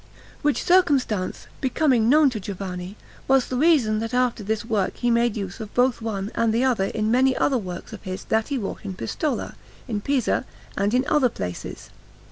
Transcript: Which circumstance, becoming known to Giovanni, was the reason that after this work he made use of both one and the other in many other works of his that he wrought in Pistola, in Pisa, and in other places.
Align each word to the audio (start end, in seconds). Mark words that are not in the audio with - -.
Which 0.41 0.63
circumstance, 0.63 1.45
becoming 1.59 2.09
known 2.09 2.31
to 2.31 2.39
Giovanni, 2.39 2.95
was 3.27 3.45
the 3.49 3.55
reason 3.55 3.99
that 3.99 4.15
after 4.15 4.41
this 4.43 4.65
work 4.65 4.97
he 4.97 5.11
made 5.11 5.37
use 5.37 5.59
of 5.59 5.71
both 5.75 6.01
one 6.01 6.31
and 6.33 6.51
the 6.51 6.63
other 6.63 6.85
in 6.85 7.11
many 7.11 7.37
other 7.37 7.59
works 7.59 7.93
of 7.93 8.01
his 8.01 8.23
that 8.23 8.47
he 8.47 8.57
wrought 8.57 8.83
in 8.83 8.95
Pistola, 8.95 9.53
in 9.87 10.01
Pisa, 10.01 10.43
and 10.75 10.95
in 10.95 11.05
other 11.07 11.29
places. 11.29 11.91